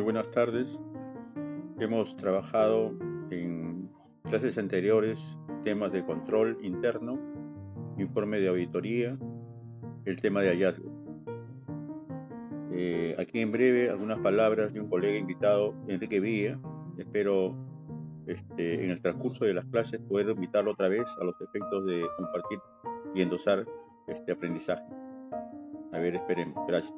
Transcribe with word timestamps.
buenas 0.00 0.30
tardes. 0.30 0.78
Hemos 1.78 2.16
trabajado 2.16 2.92
en 3.30 3.90
clases 4.24 4.58
anteriores 4.58 5.38
temas 5.62 5.92
de 5.92 6.04
control 6.04 6.58
interno, 6.62 7.18
informe 7.98 8.40
de 8.40 8.48
auditoría, 8.48 9.18
el 10.04 10.20
tema 10.20 10.40
de 10.40 10.50
hallazgo. 10.50 10.90
Eh, 12.72 13.14
aquí 13.18 13.40
en 13.40 13.52
breve 13.52 13.90
algunas 13.90 14.18
palabras 14.20 14.72
de 14.72 14.80
un 14.80 14.88
colega 14.88 15.18
invitado, 15.18 15.74
Enrique 15.86 16.20
Villa. 16.20 16.58
Espero 16.96 17.54
este, 18.26 18.84
en 18.84 18.90
el 18.90 19.00
transcurso 19.00 19.44
de 19.44 19.54
las 19.54 19.66
clases 19.66 20.00
poder 20.00 20.30
invitarlo 20.30 20.72
otra 20.72 20.88
vez 20.88 21.06
a 21.20 21.24
los 21.24 21.34
efectos 21.40 21.84
de 21.86 22.04
compartir 22.16 22.58
y 23.14 23.22
endosar 23.22 23.66
este 24.06 24.32
aprendizaje. 24.32 24.84
A 25.92 25.98
ver, 25.98 26.14
esperemos. 26.14 26.66
Gracias. 26.68 26.94